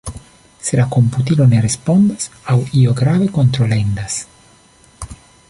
Se 0.69 0.77
la 0.79 0.85
komputilo 0.95 1.45
ne 1.51 1.59
respondas 1.65 2.31
aŭ 2.55 2.57
io 2.85 2.95
grave 3.03 3.29
kontrolendas. 3.37 4.19